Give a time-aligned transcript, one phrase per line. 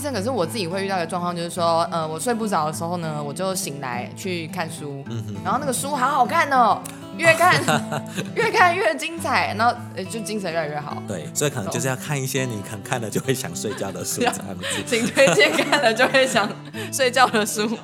[0.00, 5.04] 生，可是我自己会遇到一个状况，就是说，呃，我睡不着的时候呢，我就醒来去看书，
[5.44, 6.80] 然后那个书好好看哦，
[7.16, 7.54] 越看
[8.34, 11.02] 越看越精彩，然后呃就精神越来越好。
[11.06, 14.64] 对，所以可能就是要看一些你可能看了就会想睡觉的书，这样子。
[14.86, 16.48] 请推荐看了就会想
[16.92, 17.78] 睡觉的书。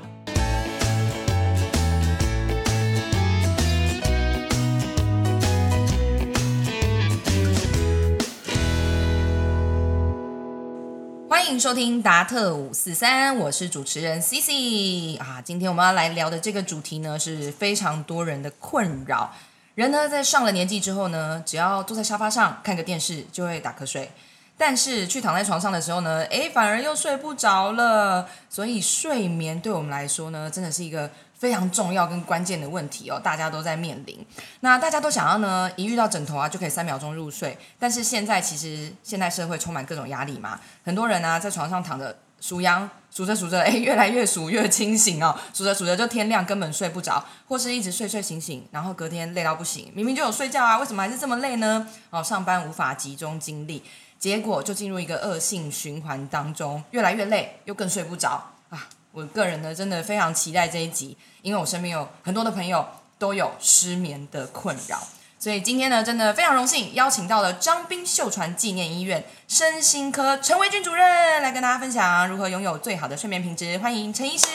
[11.56, 15.40] 迎收听达特五四三，我是主持人 C C 啊。
[15.42, 19.32] 今天我们要来聊的这个主题呢，是非常多人的困扰。
[19.74, 24.10] 人呢，在上了年纪之后呢，只要坐在沙发上看个电视，就会打瞌睡。
[24.58, 28.28] 但是去躺在床上的时候呢，诶，反而又睡不着了。
[28.48, 31.10] 所以睡眠对我们来说呢，真的是一个。
[31.38, 34.26] 非常重要跟关键的问题哦，大家都在面临。
[34.60, 37.54] 那大家都想要呢，一遇到枕头啊，就可以三秒钟入睡。
[37.78, 51.86] 但是现在其实现代社会充满各种压力嘛，很多人呢在床上躺着数羊，数着数着，哎，越来越数越清醒哦，数着数着就天亮，根本睡不着，或是一直睡睡醒醒，然后隔天累到不行，明明就有睡觉啊，为什么还是这么累呢？
[52.08, 53.84] 哦，上班无法集中精力，
[54.18, 58.88] 结果就进入一个恶性循环当中，越来越累，又更睡不着啊。
[59.12, 62.86] 我个人呢，真的非常期待这一集，因为我身边有很多的朋友
[63.18, 64.98] 都有失眠的困扰，
[65.38, 73.78] 所以今天呢，真的非常荣幸邀请到了张斌秀传纪念医院身心科陈维军主任来跟大家分享如何拥有最好的睡眠品质。
[73.78, 74.46] 欢迎陈医师。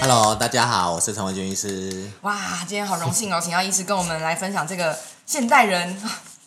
[0.00, 2.10] Hello，大家好，我是陈维军医师。
[2.22, 6.02] 哇，今天好荣幸哦，请到医师跟我们来分享这个现代人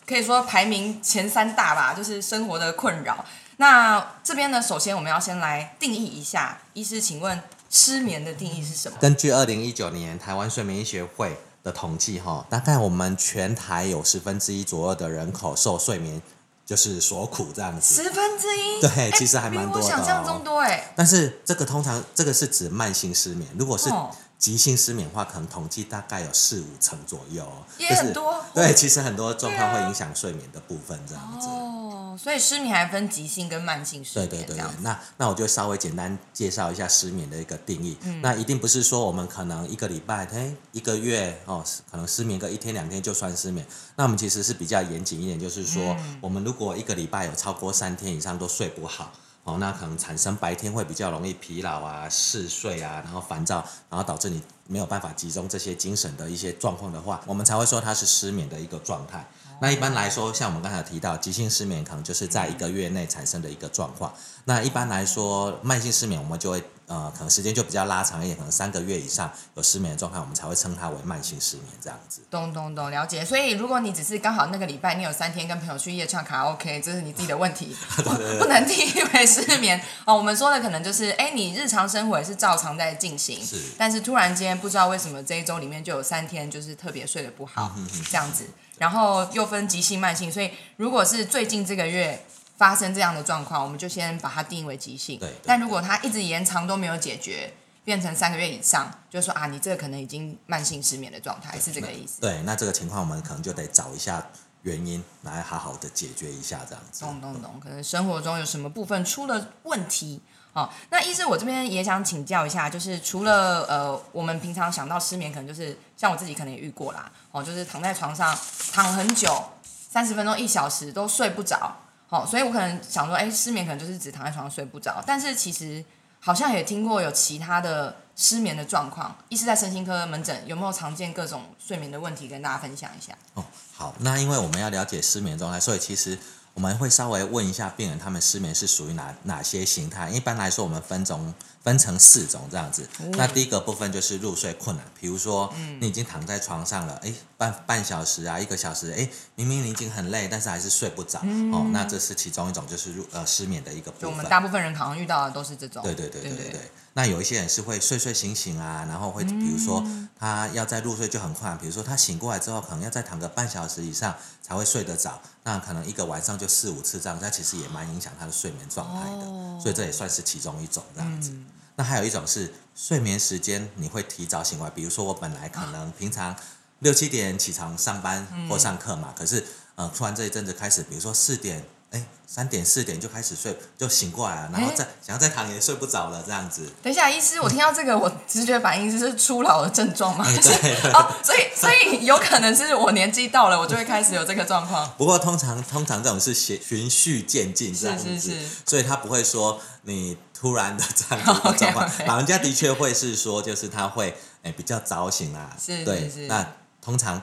[0.08, 3.22] 可以说排名前三大吧，就是生活的困扰。
[3.58, 8.96] 那这边呢，首先我们要先来定义一下，医师，请问失眠的定义是什么？
[8.98, 16.22] 根据二零一九年台湾睡眠医学会的统计，哈，大概我们全台有十分之一左右的人口受睡眠
[16.64, 18.02] 就是所苦这样子。
[18.02, 18.80] 十分之一？
[18.80, 19.86] 对，其实还蛮多的。
[19.86, 20.90] 想象中多哎。
[20.96, 23.90] 但是这个通常这个是指慢性失眠，如果是。
[24.38, 27.44] 急性失眠的话，可能统计大概有四五成左右，
[27.76, 28.44] 也很多。
[28.54, 31.48] 对，其实很多状况会影响睡眠的部分，这样子。
[31.48, 34.28] 哦，所以失眠还分急性跟慢性失眠。
[34.28, 37.98] 对对对，那那我就稍微简单介绍一下失眠的一个定义。
[38.22, 43.66] 那一定不是说我们可能一个礼拜、哎一个月哦，可能失眠个一天两天就算失眠。
[43.96, 49.10] 那我们其实是比较严谨一点，就是说，我们如果一个礼拜有超过三天以上都睡不好。
[49.48, 59.26] 哦，那可能产生白天会比较容易疲劳啊、嗜睡啊，然后烦躁，然后导致你没有办法集中这些精神的一些状况的话，我们才会说它是失眠的一个状态。
[59.60, 64.12] 那一般来说，像我们刚才提到，急性失眠可能就是在一个月内产生的一个状况。
[64.44, 66.62] 那一般来说，慢性失眠我们就会。
[66.88, 72.22] 呃，可能时间就比较拉长一点，可能三个月以上有失眠的状态，我们才会称它为慢性失眠这样子。
[72.30, 73.22] 懂懂懂，了解。
[73.22, 77.76] 所以如果你只是刚好那个礼拜你有三天跟朋友去夜唱卡拉 OK，这是你自己的问题，
[78.40, 80.16] 不能定义为失眠哦。
[80.16, 87.74] 我们说的可能就是，哎，你日常生活也是照常在进行，是，但是突然间不知道为什么这一周里面就有三天就是特别睡得不好，
[88.10, 88.46] 这样子，
[88.78, 92.24] 然后又分急性慢性，所以如果是最近这个月。
[92.58, 95.18] 发生这样的状况，我们就先把它定义为急性。
[95.18, 95.32] 对。
[95.46, 97.54] 但如果它一直延长都没有解决，
[97.84, 102.20] 变成三个月以上，就说啊，你这个可能已经慢性失眠的状态，是这个意思。
[102.20, 104.26] 对，那这个情况我们可能就得找一下
[104.62, 107.00] 原因，来好好的解决一下这样子。
[107.00, 110.20] 懂懂懂，可能生活中有什么部分出了问题
[110.52, 110.68] 哦。
[110.90, 118.36] 那医生，我这边也想请教一下，就是除了呃，我们平常想到失眠，可能就是像我自己可能也遇过啦，哦，就是躺在床上
[118.72, 119.32] 躺很久，
[119.62, 121.74] 三十分钟、一小时都睡不着。
[122.08, 125.84] 好，所以我可能想说，哎，失眠可能就是只躺在床上睡不着，但是其实
[126.18, 129.14] 好像也听过有其他的失眠的状况。
[129.28, 133.16] 医师在身心科门诊有没有常见各种睡眠的问题，跟大家分享一下？
[133.34, 136.18] 哦，好，那因为我们要了解失眠状态，所以其实
[136.54, 140.08] 我们会稍微问一下病人，他们失眠是属于哪哪些形态？
[140.08, 141.34] 一般来说，我们分种。
[141.62, 151.18] 分成四种这样子，那第一个部分就是入睡困难，比如说你已经躺在床上了，哎，半半小时啊，一个小时，哎，明明你已经很累，但是还是睡不着，
[151.52, 154.10] 哦，那这是其中一种，就是入呃失眠的一个部分。
[154.10, 155.82] 我们大部分人好像遇到的都是这种。
[155.82, 156.70] 对对对对对对。
[156.94, 159.84] 那有一些人是会睡睡醒醒啊，然后会比如说
[160.18, 171.32] 他要在入睡就很困难，比如说他醒过来之后可能要再躺个半小时以上才会睡得着，那可能一个晚上就四五次这样，那其实也蛮影响他的睡眠状态的，所以这也算是其中一种这样子。
[171.78, 174.68] 那还有一种是睡眠时间，你会提早醒来。
[174.68, 176.34] 比如说，我本来可能平常
[176.80, 179.44] 六七点起床上班或上课嘛，可是
[179.76, 186.68] 呃，突然这一阵子开始，比如说四点哎三点四点就开始睡，就醒过来了，然后再想要再躺也睡不着了，这样子。
[186.82, 190.24] 等一下，医师，我听到这个，我直觉反应就是初老的症状吗？
[190.26, 194.92] 哎对哦，所以所以有可能是我年纪到了，我就会开始有这个状况。
[194.98, 201.90] 不过通常通常这种是循循序渐进这样子，是是是所以他不会说你突然的这样子的 状况。
[202.06, 206.46] 老人家的确会是说，就是他会哎比较早醒啊，是对是是那
[206.80, 207.20] 通常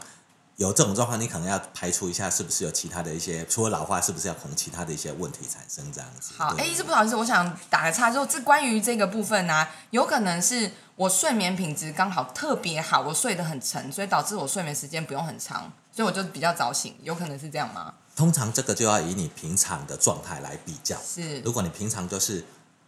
[0.57, 6.33] 有这种状况，你可能要排除一下，是不是有其他的一些，除了老化，是不是要可能其他的一些问题产生这样子？
[6.38, 17.94] 好，对哎，医师不好意思，我想打个岔，就这关于这个部分呢、啊有可能是我睡眠品质刚好特别好，我睡得很沉，所以导致我睡眠时间不用很长，所以我就比较早醒，有可能是这样吗？
[18.15, 20.97] 通常这个就要以你平常的状态来比较。
[21.06, 22.45] 是如果你平常就是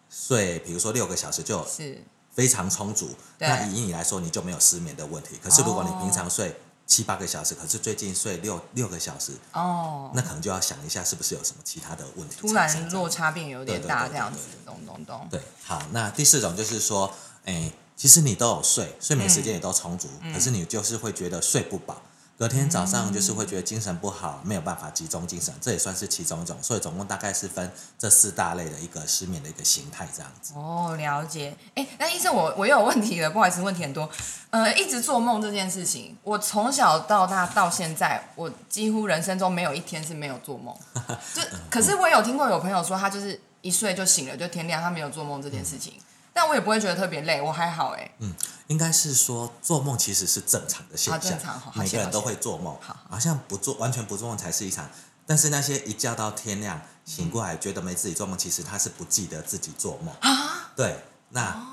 [0.10, 2.04] 睡，比如说六个小时就是。
[2.38, 3.10] 非常充足，
[3.40, 5.40] 那以你来说你就没有失眠的问题。
[5.44, 6.56] 可是如果你哦平常睡
[6.86, 15.28] 七八个小时，可是最近睡六六个小时，哦，那可能就要想一下是不是有什么其他的问题突然落差变有点大，这样子对，懂懂懂。
[15.32, 17.12] 对，好，那第四种就是说，
[17.46, 20.32] 哎，其实你都有睡，睡眠时间也都充足，嗯。
[20.32, 22.00] 可是你就是会觉得睡不饱。
[22.38, 26.56] 隔天早上就是会觉得精神不好，没有办法集中精神，这也算是其中一种。
[26.62, 30.54] 所以总共大概是分这四大类的一个失眠的一个形态这样子。
[30.56, 31.58] 哦，了解。
[31.74, 34.08] 哎，那医生，我我又有问题了，不好意思，问题很多。
[34.52, 40.76] 呃，一直做梦这件事情，我从小到大到现在，我几乎人生中没有一天是没有做梦。
[41.34, 41.42] 就
[41.72, 45.94] 可是我有听过有朋友说，他就是一睡就醒了，就天亮，他没有做梦这件事情。
[46.38, 48.12] 但我也不会觉得特别累，我还好哎。
[48.20, 48.32] 嗯
[48.68, 51.40] 应该是说做梦其实是正常的现象，
[51.74, 54.88] 每个人都会做梦，好好像不做完全不做梦才是一场。
[55.26, 60.72] 但是那些一觉到天亮醒过来觉得没自己做梦，其实他是不记得自己做梦啊。
[60.76, 61.00] 对，
[61.30, 61.66] 那、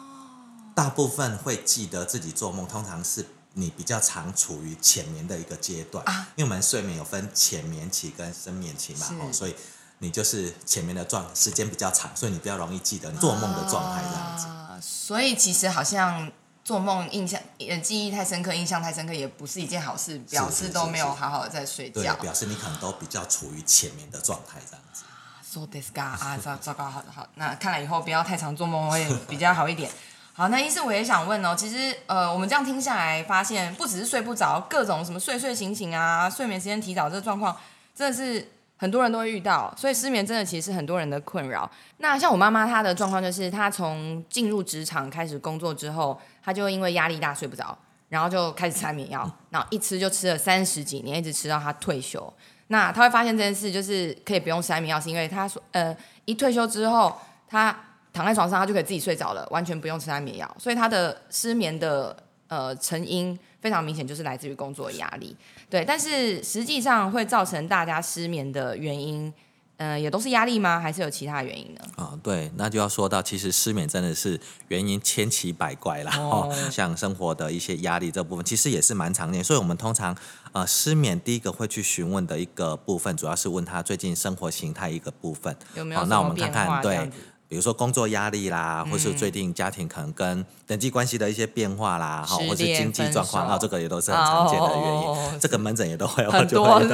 [0.75, 9.55] 大部分会记得自己做梦，通常是你比较常处于浅眠的一个阶段，啊因为我们睡眠有分浅眠期跟深眠期嘛，哦，所以
[9.99, 14.47] 你就是前面的状时间比较长，所以你比较容易记得你做梦的状态这样子。
[14.47, 16.31] 啊所以其实好像
[16.63, 22.15] 做梦印象呃记忆太深刻，印象太深刻，也不是一件好事，表示都没有好好的在睡对觉，。
[22.17, 25.05] 表示你可能都比较处于前面的状态这样子。
[25.95, 29.89] 啊，糟糟糕，好的好，那看来以后不要太常做梦会比较好一点。
[30.33, 37.57] 好，那医师我也想问哦，其实呃，我们这样听下来，发现不只是睡不着，各种什么睡睡醒醒啊，睡眠时间提早这个状况，
[37.95, 41.71] 真的是很多人都会遇到，所以失眠真的其实是很多人的困扰。
[41.99, 47.77] 那像我妈妈她的状况就是，她从进入职场开始工作之后，她就因为压力大睡不着，
[48.09, 52.31] 然后就开始吃安眠药，然后一吃就吃了三十几年，一直吃到她退休。
[52.67, 57.17] 那她会发现这件事就是可以不用吃安眠药，是因为她说呃一退休之后，
[57.49, 57.75] 她
[58.13, 62.17] 躺在床上，她就可以自己睡着了，完全不用吃安眠药，所以她的失眠的
[62.49, 65.35] 呃成因非常明显，就是来自于工作压力。
[65.71, 69.33] 对，但是实际上会造成大家失眠的原因，
[69.79, 70.79] 呃，也都是压力吗？
[70.79, 71.81] 还是有其他原因呢？
[71.97, 74.39] 啊、对，那就要说到，其实失眠真的是
[74.69, 76.13] 原因千奇百怪啦。
[76.19, 79.43] 哦哦，像生活的一些压力这部分，其实也是蛮常见。
[79.43, 80.15] 所以我们通常
[80.53, 85.57] 呃失眠第一个会去询问的一个部分，主要是问他最近生活形态一个部分。
[85.75, 87.11] 有没有那我们看看对。
[87.49, 94.93] 比如说工作压力啦，或是最近家庭可能跟人际关系的一些变化啦，哈，失或是经济状况，手啊，这个也都是很常见的原因。
[94.93, 96.89] 哦这个门诊也都会有很多是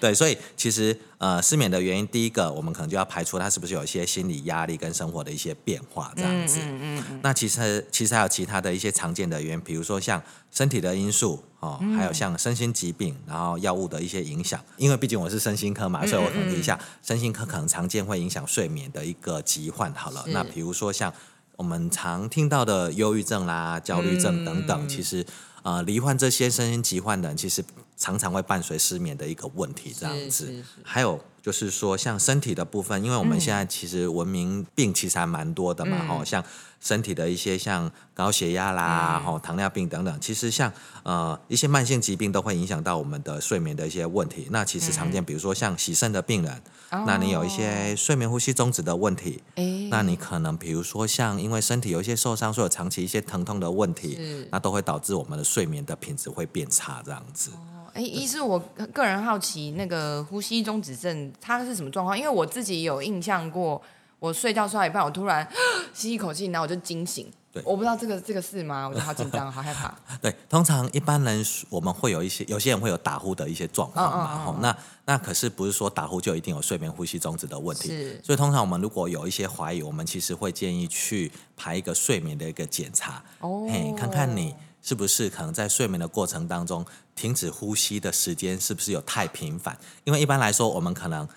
[0.00, 6.60] 对 所以其实呃失眠的原因，第一个我们可能就要排除他是不是有一些心理压力跟生活的一些变化这样子。
[6.62, 14.60] 嗯嗯嗯那其实其实还有其他的一些常见的原因，比如说像身体的因素哦，嗯还有像身心疾病，然后药物的一些影响。
[14.76, 19.92] 因为毕竟我是身心科嘛，所以我统计一下身心科可能常见会影响睡眠的一个疾患。
[19.94, 21.12] 好了，那比如说像
[21.56, 25.26] 我们常听到的忧郁症啦、焦虑症等等，嗯其实
[25.62, 27.64] 呃罹患这些身心疾患的人，其实
[27.96, 30.62] 常常会伴随失眠的一个问题这样子。
[30.82, 36.08] 还有就是说，像身体的部分，因为我们现在其实文明病其实还蛮多的嘛，嗯。
[36.08, 36.42] 吼、像
[36.80, 39.24] 身体的一些像高血压啦，嗯。
[39.24, 40.72] 吼、糖尿病等等，其实像
[41.04, 44.48] 呃一些慢性疾病都会影响到我们的睡眠的一些问题。
[44.50, 45.12] 那其实常嗯。
[45.12, 46.60] 见，比如说像洗肾的病人，
[46.90, 47.96] 那你有一些哦。
[47.96, 54.18] 睡眠呼吸中止的问题，哎，那你可能比如说像因为身体有一些受伤，所以有长期一些疼痛的问题，
[54.50, 57.52] 那都会导致我们的睡眠的品质会变差这样子。
[57.96, 58.58] 哎，一是我
[58.92, 62.16] 个人好奇，那个呼吸中止症它是什么状况？
[62.16, 63.80] 因为我自己有印象过，
[64.18, 65.48] 我睡觉睡到一半，我突然
[65.94, 67.26] 吸一口气，然后我就惊醒。
[67.50, 68.86] 对我不知道这个这个是吗？
[68.86, 69.94] 我就好紧张，好害怕。
[70.20, 74.76] 对，通常一般人我们会有一些，有些人会有打呼的一些状况嘛，吼、那
[75.06, 77.88] 那可是不是说打呼就一定有睡眠呼吸中止的问题？
[77.88, 86.84] 是所以通常我们如果有一些怀疑，我们其实会建议去排一个睡眠的一个检查，哦，看看你是不是可能在睡眠的过程当中
[87.16, 89.76] 停止呼吸的时间是不是有太频繁？
[90.04, 91.28] 因为一般来说，我们可能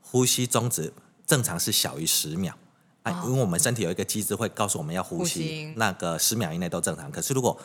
[0.00, 0.92] 呼吸中止
[1.24, 2.56] 正常是小于十秒。
[3.02, 7.10] 啊，因为我们身体有一个机制会告诉我们要呼吸，呼吸那个十秒以内都正常。
[7.10, 7.58] 可是如果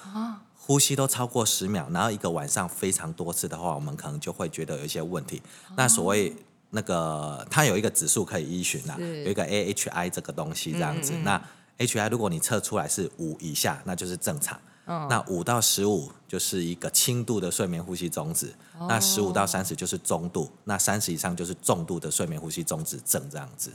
[0.55, 5.41] 呼吸都超过十秒，然后一个晚上非常多次的话，我们可能就会觉得有一些问题。
[5.75, 6.33] 那所谓
[6.69, 11.11] 那个它有一个指数可以依循啦，是有一个 AHI 这个东西这样子。
[11.23, 11.41] 那
[11.79, 14.57] HI 如果你测出来是五以下，那就是正常。
[14.85, 18.53] 那五到十五就是一个轻度的睡眠呼吸中止，
[18.87, 23.71] 那十五到三十就是中度，那三十以上就是重度的睡眠呼吸中止症这样子。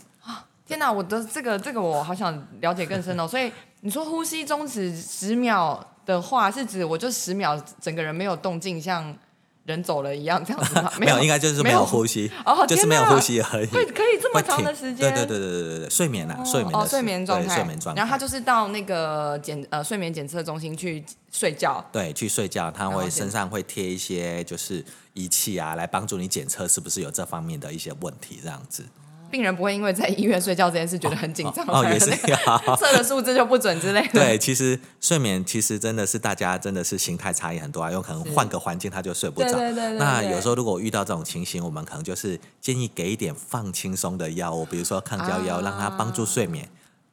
[0.67, 3.27] 天哪，我的这个这个我好想了解更深哦。
[3.29, 9.13] 所以你说呼吸中止十秒的话，是指我就十秒整个人没有动静，像
[9.71, 10.93] 人走了一样这样子吗？
[11.01, 13.67] 没有，应该就是没有呼吸，哦就是没有呼吸而已。
[13.67, 15.13] 会可以这么长的时间？
[15.15, 17.99] 对对对对对对对，睡眠啊，睡眠哦，睡眠状态，睡眠状态。
[18.01, 21.85] 然后他就是到那个检呃睡眠检测中心去睡觉。
[21.93, 24.85] 对去睡觉，他会身上会贴一些就是
[25.15, 28.85] 仪器啊，来帮助你检测是不是有这方面的一些问题，这样子。
[29.31, 32.11] 病人不会因为在医院睡觉这件事觉得很紧张，哦，也是
[32.77, 34.09] 测的数字就不准之类的。
[34.13, 39.53] 对，其实睡眠其实真的是大家真的是形态差异很多啊，有可能换个环境他就睡不着。
[39.53, 46.69] 对对对对对那有时候如果遇到这种情形，我们可能就是建议给一点放轻松的药物，比如说抗焦药，啊让他帮助睡眠，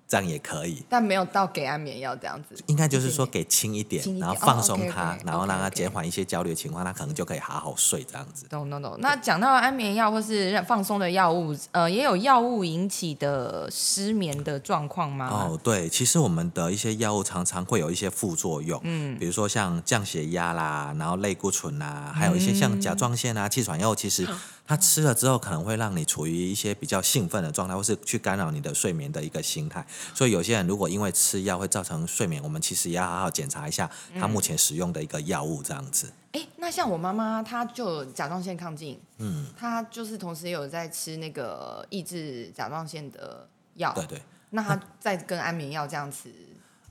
[0.08, 0.84] 这样也可以。
[0.90, 2.56] 但没有到给安眠药这样子。
[2.68, 8.46] 应该就是说给轻一点，然后放哦松它，然后让它 OK，OK 减缓一些焦虑的情况，它可能就可以好好睡这样子。
[8.48, 8.96] 懂懂懂。
[9.00, 15.30] 那讲到安眠药或是让放松的药物，呃，也有药物引起的失眠的状况吗？
[15.30, 24.28] 哦，对，其实我们的一些药物常常会有一些副作用，嗯，比如说像降血压啦，然后类固醇啦，还有一些像甲状腺啊、气喘药，其实
[24.68, 29.86] 它吃了之后可能会让你处于一些比较兴奋的状态，或是去干扰你的睡眠的一个心态。
[30.14, 36.12] 所以有些人如果因为吃药会造成睡眠，我们其实也要好好检查一下他目前使用的一个药物这样子。
[36.34, 44.22] 哎，那像我妈妈，她就甲状腺亢进，嗯，她就是同时也有在吃那个抑制甲状腺的药，对对。
[44.50, 46.30] 那她在跟安眠药这样子，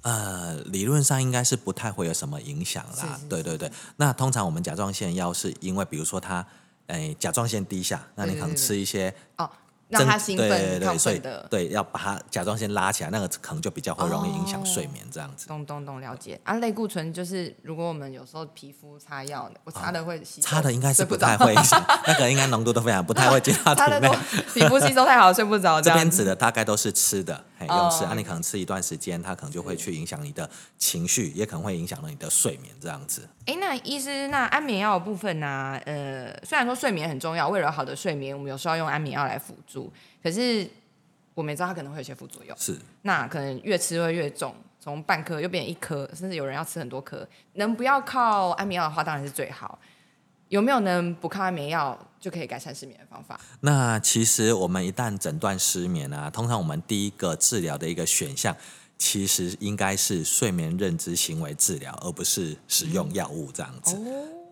[0.01, 3.17] 呃，理论上应该是不太会有什么影响啦。
[3.17, 6.45] 是是对对对，那通常我们甲状腺药是因为，比如说它，
[6.89, 9.51] 诶、甲状腺低下，那你可能吃一些哦，
[9.89, 11.21] 让他兴奋、对对，对所以。
[11.49, 15.47] 对要把它甲状腺拉起来，那个可能就比较会容易影响睡眠这样子。
[15.47, 16.55] 懂懂懂，了解啊。
[16.55, 21.55] 类固醇就是，如果我们有时候皮肤擦药，我擦的会吸收，擦的应该是不太会，
[22.07, 24.43] 那个应该浓度都非常不太会进到 擦的都体内。
[24.55, 25.81] 皮肤吸收太好，睡不着。
[25.81, 33.29] 这边指的大概都是吃的，嘿，用吃，哦啊，你可能吃一段时间，它可能就会去影响你的情绪，也可能会影响到你的睡眠这样子。
[33.47, 39.91] 哎，那医师，那安眠药的部分呢、呃，虽然说睡眠很重要，为了好的睡眠，我们有时候要用安眠药来辅助，
[40.23, 40.69] 可是
[41.33, 47.27] 我们也知道它可能会有些副作用，是，那可能越吃会越重，从半颗又变成一颗，甚至有人要吃很多颗。
[47.55, 49.79] 能不要靠安眠药的话，当然是最好。
[50.49, 53.41] 有没有能不靠安眠药就可以改善失眠的方法？
[53.61, 58.57] 那其实我们一旦诊断失眠啊，通常我们第一个治疗的一个选项，
[58.97, 63.97] 其实应该是睡眠认知行为治疗，而不是使用药物这样子。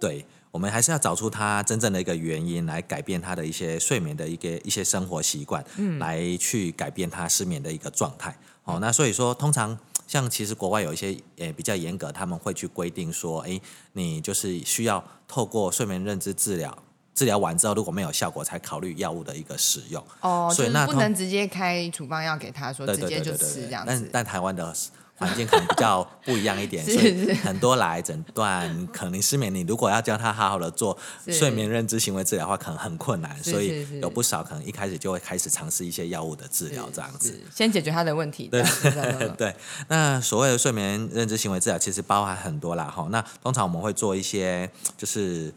[0.01, 5.65] 对，我们还是要找出他真正的一个原因，来改变他的一些睡眠的一个一些生活习惯，
[5.99, 8.37] 来去改变他失眠的一个状态。
[8.65, 9.79] 哦，那所以说，通常
[10.15, 13.61] 像其实国外有一些也比较严格，他们会去规定说，哎，
[13.95, 16.79] 你就是需要透过睡眠认知治疗，
[17.13, 20.01] 治疗完之后如果没有效果，才考虑药物的一个使用。
[20.21, 23.89] 哦，所以那不能直接开处方药给他说，直接就吃这样子。
[23.89, 24.73] 但但台湾的
[25.17, 30.97] 环境可能比较不一样一点， 是所以很多来诊断可能失眠，你如果要教他好好的做
[31.29, 37.29] 睡眠认知行为治疗的话，可能很困难，所以有不少可能一开始就会开始尝试一些药物的治疗这样子。
[37.29, 38.49] 是先解决他的问题。
[38.49, 38.63] 对，
[39.39, 39.55] 对，
[39.89, 43.07] 那所谓的睡眠认知行为治疗其实包含很多啦哈。
[43.11, 45.53] 那通常我们会做一些，就是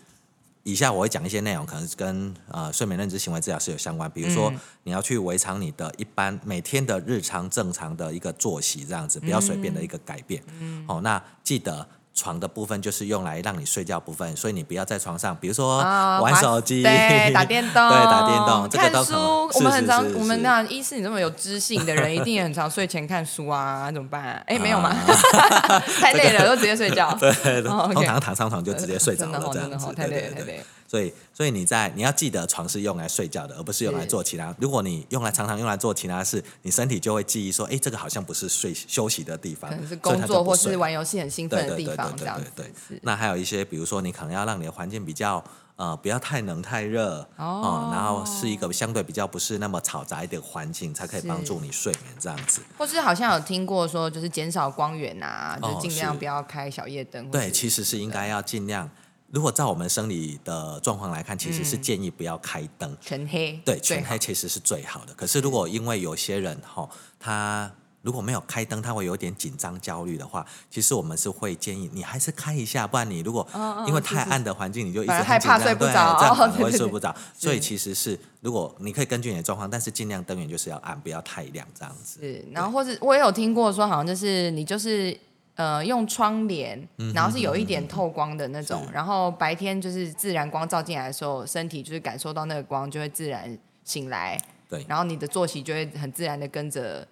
[0.67, 4.11] 以下我会讲一些内容，可能是跟呃睡眠认知行为治疗是有相关。
[4.11, 10.43] 比如说，嗯你要去维常你的一般每天的日常正常的一个作息，这样子不要随便的一个改变。
[10.59, 11.87] 嗯，哦，那记得。
[12.17, 19.11] 床的部分就是用来让你睡觉部分，所以你不要在床上，比如说啊玩手机、对，打电动， 对，打电动，这个看书。
[19.51, 24.43] 是我们很常我们那一是，你这么有知性的人， 一定也很常睡前看书啊，怎么办？
[24.47, 24.89] 哎，没有吗？
[24.89, 27.15] 啊 太累了，都直接睡觉。
[27.19, 27.31] 对，
[27.61, 29.93] 对哦，OK 通常躺上床就直接睡着真的好，真的好，。
[29.93, 30.63] 太累了，太累了。
[30.87, 34.55] 所以，所以你在你要记得，床是用来睡觉的，而不是用来做其他。
[34.59, 42.25] 如果你用来常常用来做其他事，你身体就会记忆说，哎，这个好像不是睡休息的地方，可能是工作或是玩游戏很兴奋的地方，对
[42.55, 42.99] 对对。
[43.03, 45.43] 那还有一些，比如说你可能要让你的环境比较
[45.75, 52.61] 呃不要太冷太热哦呃然后是一个相对比较不是那么嘈杂一点的环境，才可以是帮助你睡眠这样子。
[52.77, 57.25] 或是好像有听过说，就是减少光源啊，就哦尽量不要开小夜灯。
[57.25, 58.89] 或对，其实是应该要尽量
[59.31, 62.95] 如果照我们生理的状况来看，其实是建议不要开灯。
[63.01, 65.13] 全黑，对，全黑其实是最好的。
[65.13, 67.69] 可是如果因为有些人哈、他
[68.03, 73.45] 如果没有开灯，他会有点紧张焦虑的话，其实我们是会建议你还是开一下，不然你如果
[73.85, 77.13] 因为是是太暗的环境，你就一直害很怕睡不着这样反而哦对对对会睡不着。
[77.37, 82.21] 所以其实是如果你可以根据你的状况，但是尽量灯源就是要暗，不要太亮这样子。
[82.21, 85.19] 是，然后或者我也有听过说，好像就是你就是
[85.57, 88.93] 呃用窗帘，然后是有一点透光的那种，是。
[88.93, 94.85] 然后白天就是自然光照进来的时候，身体就是感受到那个光，就会自然醒来，对。
[94.87, 97.05] 然后你的作息就会很自然的跟着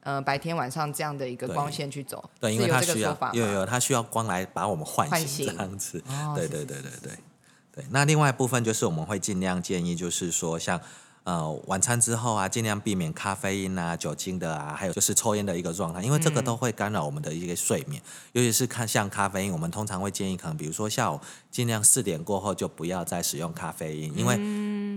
[0.00, 6.02] 呃白天晚上这样的一个光线去走，对，因为它需要有有它需要光来把我们唤唤醒这醒样子。
[6.34, 7.12] 对对对对对
[7.72, 7.84] 对。
[7.90, 10.80] 那另外一部分就是我们会尽量建议，就是说像
[11.28, 18.00] 呃晚餐之后啊，尽量避免咖啡因啊、酒精的啊，还有就是抽烟的一个状态，因为这个都会干扰我们的一些睡眠。
[18.32, 21.20] 尤其是看像咖啡因，我们通常会建议可能比如说下午
[21.50, 24.38] 尽量四点过后就不要再使用咖啡因，因为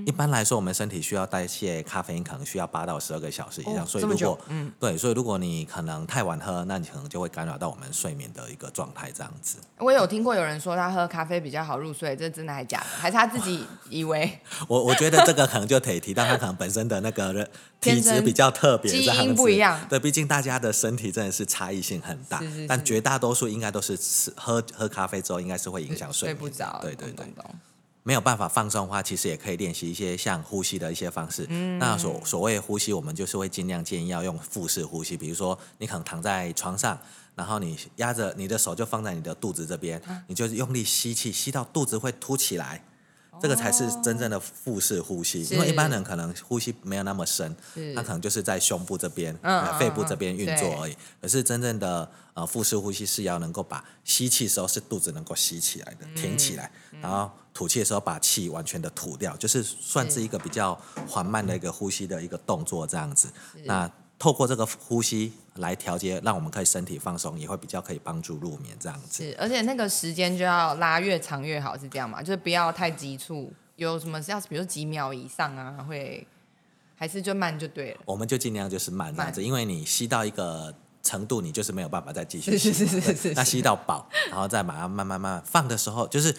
[0.06, 4.72] 一般来说我们身体需要代谢咖啡因可能需要八到十二个小时以上，哦所以如果久嗯。
[4.80, 9.58] 对，所以如果你可能太晚喝，那你可能就会干扰到我们睡眠的一个状态，这样子。
[9.78, 12.78] 我有听过有人说他喝咖啡比较好入睡，这真的还假？
[12.80, 12.86] 的？
[12.86, 14.40] 还是他自己以为？
[14.70, 17.02] 我我觉得这个可能就得提到他可能本身的。
[17.02, 19.80] 那个体质比较特别，基因不一样。
[19.90, 22.68] 对，毕竟大家的身体真的是差异性很大，是是是。
[22.68, 26.42] 但绝大多数应该都是吃喝喝咖啡之后，应该是会影响睡眠的。
[26.42, 26.80] 睡不着？
[26.80, 27.26] 对对对。
[27.26, 27.56] 懂，懂懂
[28.04, 31.46] 没有办法放松的话，其实也可以练习一些像呼吸的一些方式。
[31.80, 37.00] 那所所谓呼吸，我们就是会尽量建议要用腹式呼吸，比如说你可能躺在床上。
[37.34, 42.84] 然后你压着你的手就放在你的肚子这边，你就用力吸气，吸到肚子会凸起来，
[43.40, 45.44] 这个才是真正的腹式呼吸。
[45.46, 49.34] 因为一般人可能呼吸没有那么深，是他可能就是在胸部这边、
[49.80, 50.98] 肺部嗯这边运作而已。
[51.22, 56.72] 可是真正的呃腹式呼吸是要能够把吸气的时候是肚子能够吸起来的，挺起来，
[57.02, 63.30] 然后吐气的时候把气完全的吐掉，就是算是一个比较缓慢的一个呼吸的一个动作这样子。
[63.66, 63.90] 那
[64.22, 69.24] 透过这个呼吸来调节，让我们可以身体放松，也会比较可以帮助入眠这样子。
[69.24, 72.22] 是，而且那个时间就要拉越长越好，是这样吗？
[72.22, 76.28] 就是不要太急促，有什么是要比如说几秒以上啊，会
[76.96, 78.02] 还是就慢就对了。
[78.06, 82.70] 我们就尽量就是慢这样子，因为你吸到一个程度，你就是没有办法再继续是吸。
[82.70, 86.36] 对是是是是那吸到饱，然后再把它慢慢慢慢放的时候，就是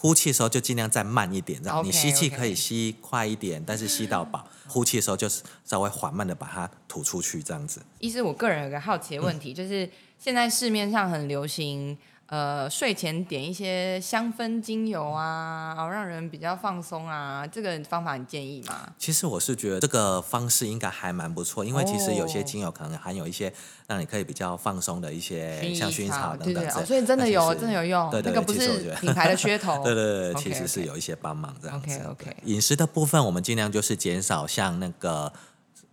[0.00, 7.82] 呼气的时候就尽量再慢一点，这样 OK，你吸气可以吸快一点，但是吸到饱，呼气的时候就是稍微缓慢的把它吐出去，这样子。
[7.98, 9.86] 医师，我个人有个好奇的问题，就是
[10.18, 11.98] 现在市面上很流行，
[12.30, 18.88] 呃，睡前点一些香氛精油啊，然后让人比较放松啊，这个方法你建议吗？
[18.96, 23.52] 其实我是觉得这个方式应该还蛮不错，因为其实有些哦精油可能含有一些
[23.88, 29.82] 让你可以比较放松的一些像薰衣草等对对哦，等所以真的有，真的有用，对对那个不是品牌的噱头。
[29.84, 31.98] 对对对 OK，其实是有一些帮忙这样子。
[31.98, 35.32] OK，OK 对饮食的部分，我们尽量就是减少像那个。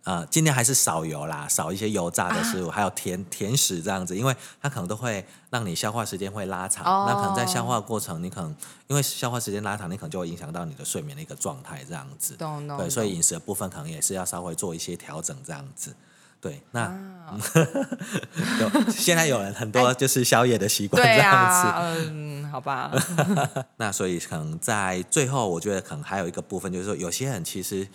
[0.08, 6.86] 呃，尽量还是少油啦，少一些油炸的食物，还有甜甜食这样子，因为它可能都会让你消化时间会拉长。
[6.86, 8.56] 哦那可能在消化过程，你可能
[8.88, 12.38] 因为消化时间拉长，你可能就会影响到你的睡眠的一个状态这样子。
[12.38, 15.93] 懂懂对，所以懂饮食的部分可能也是要稍微做一些调整这样子。
[16.39, 17.36] 对，那、啊
[18.62, 21.67] 有现在有人很多 就是宵夜的习惯这对样子。
[21.67, 22.91] 啊，嗯，好吧，
[23.76, 27.86] 那所以可能在最后，我觉得可能还有一个部分，就是说有些人其实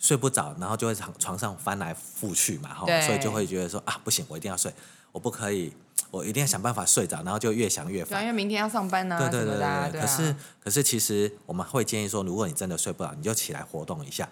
[0.00, 4.74] 睡不着，然后就会床床上翻来覆去嘛，哈对，所以就会觉得说啊，不行，我一定要睡，
[5.12, 5.72] 我不可以，
[6.10, 8.26] 我一定要想办法睡着，然后就越想越烦因。
[8.26, 9.58] 为明天要上班啊，对对对
[9.92, 10.00] 对。
[10.00, 10.34] 可是
[10.64, 14.28] 可是其实我们会建议说，如果你真的睡不着，你就起来活动一下，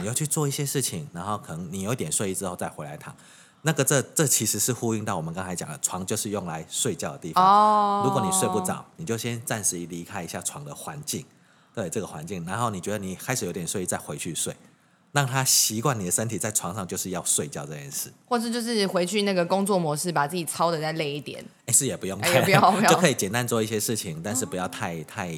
[0.00, 3.14] 你要去做一些事情，然后可能你有一点睡意之后再回来躺。
[3.62, 7.44] 那个这这其实是呼应到我们刚才讲的，床就是用来睡觉的地方。
[7.44, 11.26] 哦，如果你睡不着，你就先暂时离开一下床的环境，
[11.74, 14.54] 对这个环境，然后你觉得你开始有点睡意，再回去睡，
[15.12, 18.12] 让他习惯你的身体在床上就是要睡觉这件事。
[18.26, 21.44] 或者就是回去那个工作模式，把自己操的再累一点。
[21.66, 25.30] 哎，是也不用哎太，也不要 就可以简单做一些事情，但是不要太太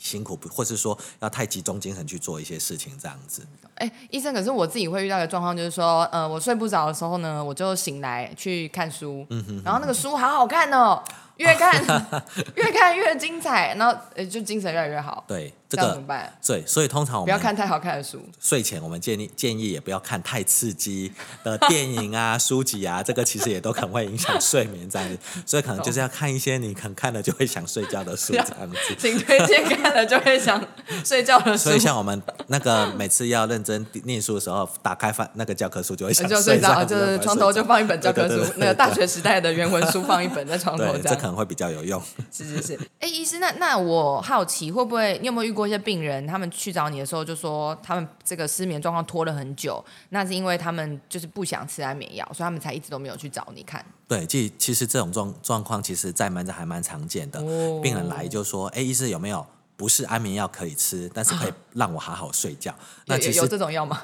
[0.00, 3.46] 辛苦，或是说要太集中精神去做一些事情这样子。
[3.74, 11.02] 哎，医生，可是我自己会遇到一个状况，就是说，呃，我睡不着的时候呢，我就醒来去看书，嗯然后那个书好好看哦，
[11.36, 11.72] 越看
[12.56, 15.22] 越看越精彩，然后呃就精神越来越好。
[15.28, 16.32] 对，这个怎么办？
[16.44, 18.18] 对，所以通常我们不要看太好看的书。
[18.40, 21.12] 睡前我们建议建议也不要看太刺激
[21.44, 25.18] 的 电影啊、 书籍啊，这个其实也都可能会影响睡眠这样子。
[25.44, 28.76] 所以可能就是要看一些你可能看了就会想睡觉的书，这样子。
[28.98, 30.62] 请推荐看了就会想
[31.04, 41.02] 睡觉的书所以，像我们那个每次要认真念书的时候，打开翻那个教科书就会想就睡着，就是床头就放一本教科书那个大学时代的原文书放一本在床头，这样。
[41.02, 42.02] 这可能会比较有用。
[42.32, 53.84] 是是是，哎，医师，那那我好奇，会不会你有没有遇过一些病人，他们去找你的时候就说，他们这个失眠状况拖了很久，那是因为他们就是不想吃安眠药，所以他们才一直都没有去找你看。
[54.06, 57.40] 对，其其实这种状状况，其实在门诊还蛮常见的。
[57.40, 59.44] 哦病人来就说：“哎，医师有没有
[59.76, 62.72] 不是安眠药可以吃，但是可以让我好好睡觉？”
[63.06, 64.00] 那有有有这种药吗？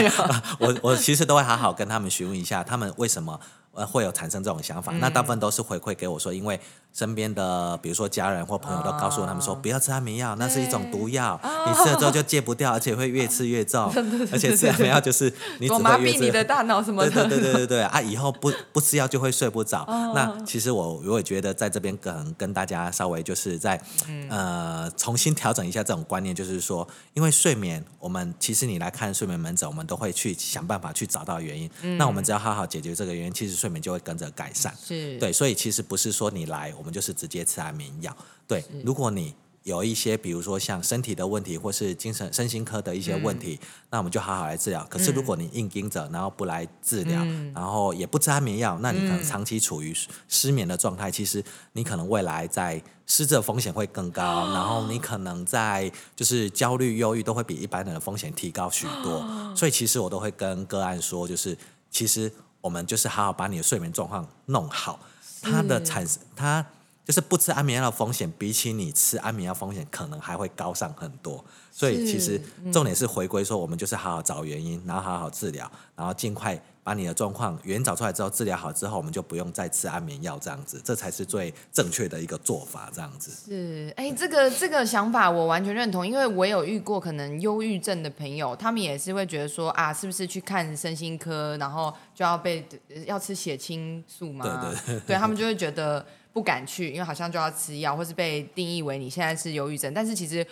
[0.60, 3.40] 我我其实都会好好跟他们询问一下，他们为什么
[3.72, 4.92] 呃会有产生这种想法。
[4.92, 6.60] 那大部分都是回馈给我说，因为
[6.92, 13.92] 身边的比如说家人或朋友都告诉他们说，不要吃安眠药，那是一种毒药，你吃了之后就戒不掉，而且会越吃越重，
[14.32, 17.26] 而且吃安眠药就是你只我麻会越吃痹你的大脑什么的。
[17.28, 18.00] 对对对对啊！
[18.00, 19.84] 以后不不吃药就会睡不着。
[20.14, 23.80] 那其实我我也觉得在这边可能跟大家稍微就是在、
[24.28, 31.70] 呃重新调整一下这种观念，就是说，因为睡眠，我们其实你来看睡眠门诊，我们都会去想办法去找到原因。
[31.96, 34.74] 那我们只要好好解决这个原因，其实睡眠就会跟着改善。
[34.82, 38.16] 是，对，所以其实不是说你来我们就是直接吃安眠药。
[38.48, 44.82] 对，如果你有一些比如说像身体的问题，或是精神身心科的一些问题，那我们就好好来治疗。
[44.88, 47.22] 可是如果你硬盯着，然后不来治疗，
[47.54, 49.94] 然后也不吃安眠药，那你可能长期处于
[50.28, 59.54] 失眠的状态，其实你可能未来在失智的风险会更高，然后你可能在就是焦虑、忧郁都会比一般人的风险提高许多。
[59.54, 61.54] 所以其实我都会跟个案说，就是
[61.90, 64.98] 其实我们就是好好把你的睡眠状况弄好，
[65.42, 66.66] 它的产生它。
[67.10, 71.44] 就是不吃安眠药的风险，比起你吃安眠药风险，可能还会高上很多。
[71.72, 72.40] 所以其实
[72.72, 82.88] 重点是回归说，我们就是好好找原因，然后好好治疗，然后尽快把你的状况原因找出来之后，治疗好之后，我们就不用再吃安眠药这样子，这才是最正确的一个做法。
[82.94, 92.64] 这样子是，哎，这个这个想法我完全认同，因为我有遇过可能忧郁症的朋友，他们也是会觉得说啊，是不是去看身心科，然后就要被
[93.04, 94.44] 要吃血清素吗？
[94.86, 100.46] 对对对他们就会觉得不敢去，因为好像就要吃药，或是被定义为你现在是忧郁症，但是其实。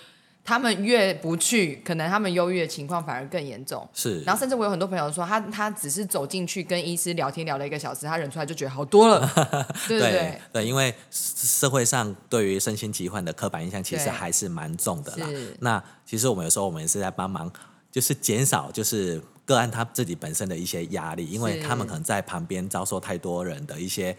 [0.44, 3.86] 他们越不去，可能他们忧郁的情况反而更严重。
[3.92, 9.30] 是，然后甚至我有很多朋友说，他他只是走进去跟医师聊天聊了一个小时，他忍出来就觉得好多了。
[9.86, 15.28] 对对对对，因为社会上对于身心疾患的刻板印象其实还是蛮重的啦。
[15.60, 17.52] 那其实我们有时候我们也是在帮忙，
[17.92, 24.16] 就是减少就是个案他自己本身的一些压力，因为他们可能在旁边遭受太多人的一些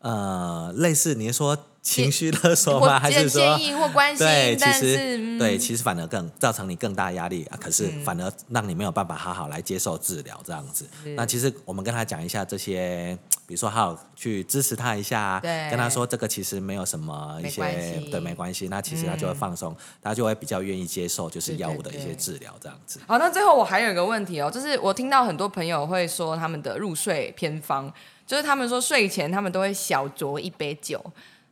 [0.00, 2.98] 呃类似你说情绪勒索吗？
[3.00, 7.58] 还是建说建议或关心对，，其但实、嗯、对，其实反而更造成你更大压力啊。
[7.60, 10.84] 可是反而让你没有办法好好来接受治疗这样子。
[11.16, 17.62] 那其实我们跟他讲一下这些，比如说好好去支持他一下，对跟他说这个其实没有什么一些
[18.00, 22.98] 系对没关系，那其实他就会放松，他就会比较愿意接受就是药物的一些治疗这样子。
[23.06, 27.92] 好，那最后我还有一个问题哦，就是我听到很多朋友会说他们的入睡偏方，
[28.26, 31.00] 就是他们说睡前他们都会小酌一杯酒。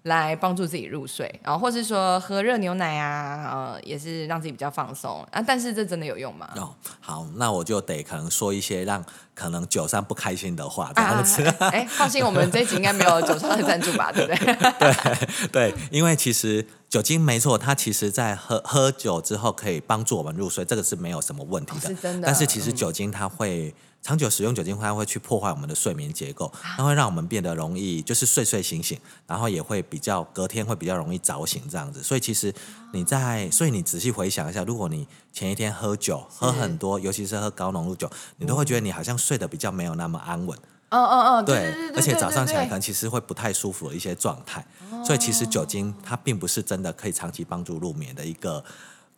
[0.05, 5.43] 来帮助自己入睡，然后或是说喝热牛奶啊，呃，也是让自己比较放松啊。
[5.47, 6.51] 但是这真的有用吗？
[6.57, 9.03] 哦，好，那我就得可能说一些让
[9.35, 11.43] 可能酒商不开心的话，这样子。
[11.43, 14.55] 啊，哎、放心，我们这一集应该没有酒商的赞助吧，对不对？
[14.79, 21.89] 对对，因为其实酒精没错，它其实在喝喝酒之后可以帮助我们入睡，这个是没有什么问题的。
[21.89, 23.75] 哦是真的但是其实嗯酒精它会。
[24.05, 32.03] 长久使用酒精，它会去破坏我们的睡眠结构，它会让我们变得容易就是睡睡醒醒，然后也会比较隔天会比较容易早醒这样子。
[32.03, 32.53] 所以其实
[32.93, 40.57] 你在，所以你仔细回想一下，如果你前一天喝酒喝很多，尤其是喝高浓度酒，你都会觉得你好像睡得比较没有那么安稳。
[40.91, 44.65] 嗯嗯嗯，对而且早上起来可能其实会不太舒服的一些状态，
[45.05, 48.65] 所以其实酒精它并不是真的可以长期帮助入眠的一个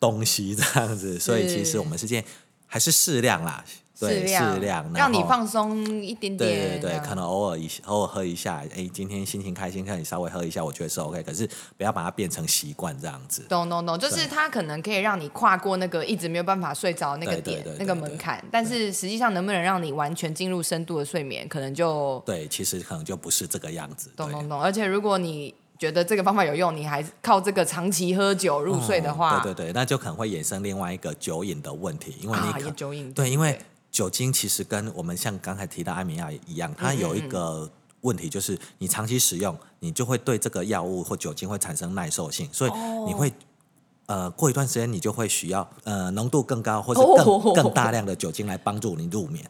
[0.00, 1.18] 东西，这样子。
[1.18, 2.26] 所以其实我们是建议
[2.66, 3.62] 还是适量啦，
[3.98, 11.22] 对，适量让你放松一点点，对对对，可能偶尔一偶尔喝一下，哎，今天心情开心，看你稍微喝一下，我觉得是 OK。
[11.22, 13.42] 可是不要把它变成习惯这样子。
[13.48, 24.10] 懂懂懂，就是它可能可以让你跨过那个一直没有办法睡着那个点对对对对那个门槛，但是实际上能不能让你完全进入深度的睡眠，可能就对，其实可能就不是这个样子。
[24.16, 24.60] 对懂懂懂。
[24.60, 33.58] 而且如果你觉得这个方法有用，你还靠这个长期喝酒入睡的话，哦对对对，那就可能会衍生另外一个酒瘾的问题，因为你酒瘾，对，因为
[33.96, 37.66] 酒精其实跟我们像刚才提到安眠药一样，它有一个
[38.02, 42.70] 问题，就是你长期使用，你就会对这个药物或酒精会产生耐受性，所以
[43.06, 43.32] 你会
[44.04, 49.42] 呃，过一段时间你就会需要呃浓度更高或者哦更、更大量的酒精来帮助你入眠。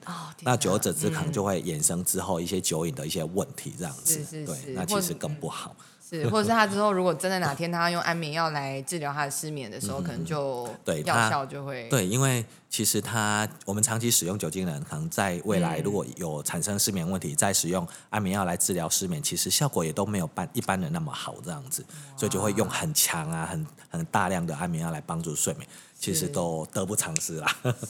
[0.42, 4.14] 那久而久之，可能就会衍生之后一些酒瘾的一些问题，这样子。
[4.14, 5.74] 是是对那其实更不好。
[6.08, 15.82] 是，或者是他之后如果真的哪天他要用安眠药来治疗他的失眠的时候，可能就嗯对药效就会对，因为其实他我们长期使用酒精的人，可能在未来嗯。
[15.82, 21.84] 如果有产生失眠问题，再使用安眠药来治疗失眠，其实效果也都没有般一般人那么好，这样子，
[22.16, 27.46] 所以就会用很强啊、很很大量的安眠药来帮助睡眠，其实都得不偿失啦。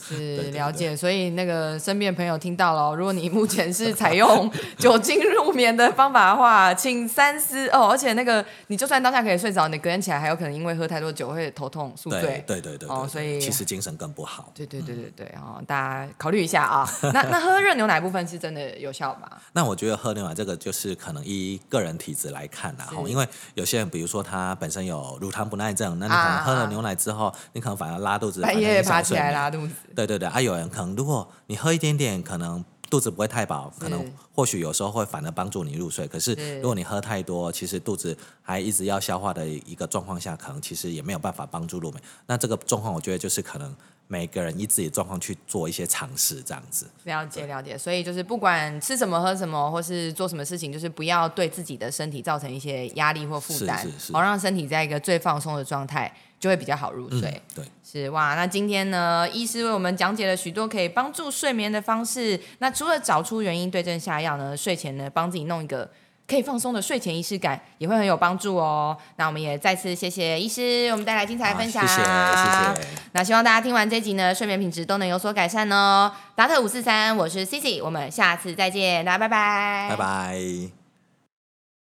[0.07, 7.89] 是 对了解，所以那个身边的朋友听到了哦，如果你目前是采用 酒精入眠的方法的话，请三思哦。
[7.89, 12.43] 而且那个你就算当下可以睡着，你隔天起来还有可能因为喝太多酒会头痛、宿对醉。
[12.47, 14.51] 对对对对哦所以其实精神更不好。
[14.55, 16.89] 对对对对对，哦，大家考虑一下啊。
[17.13, 19.29] 那 那喝热牛奶部分是真的有效吗？
[19.53, 36.07] 那我觉得喝牛奶这个就是可能依个人体质来看啦，是吼，因为有些人比如说他本身有乳糖不耐症，那你可能喝了牛奶之后，你可能反而拉肚子，半夜爬起来拉肚子，对对对，啊，有人可能如果你喝一点点，可能肚子不会太饱，可能或许有时候会反而帮助你入睡。
[36.07, 42.01] 可是是如果你喝太多，其实肚子还一直要消化的一个状况下，可能其实也没有办法帮助入眠。
[42.25, 43.75] 那这个状况，我觉得就是可能
[44.07, 46.89] 每个人依自己的状况去做一些尝试，这样子。
[47.03, 47.77] 了解了解。
[47.77, 57.29] 所以就是不管吃什么喝什么，或是做什么事情，就是不要对自己的身体造成一些压力或负担好让身体在一个最放松的状态，就会比较好入睡。
[57.29, 57.65] 嗯，对。
[57.83, 62.39] 是哇，那今天呢，医师为我们讲解了许多可以帮助睡眠的方式。
[62.59, 65.89] 那除了找出原因、对症下药呢，睡前呢帮自己弄一个
[66.27, 68.95] 可以放松的睡前仪式感，也会很有帮助哦。
[69.15, 71.81] 那我们也再次谢谢医师，我们带来精彩的分享。
[71.81, 72.97] 好谢谢谢谢。
[73.13, 76.11] 那希望大家听完这集呢，睡眠品质都能有所改善哦。
[76.35, 80.86] 达特五四三，我是 Cici，我们下次再见，大家拜拜，拜拜。